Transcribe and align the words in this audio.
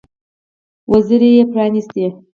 وزرې 0.91 1.29
يې 1.37 1.43
پرانيستې. 1.51 2.05